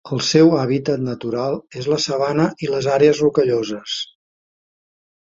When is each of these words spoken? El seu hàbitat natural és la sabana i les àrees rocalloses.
El 0.15 0.21
seu 0.27 0.47
hàbitat 0.59 1.01
natural 1.07 1.57
és 1.81 1.89
la 1.93 1.99
sabana 2.05 2.47
i 2.67 2.69
les 2.71 2.87
àrees 2.93 3.21
rocalloses. 3.25 3.99